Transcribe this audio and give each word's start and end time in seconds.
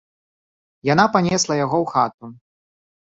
Яна 0.93 1.05
панесла 1.15 1.53
яго 1.65 1.77
ў 1.83 1.85
хату. 1.93 2.25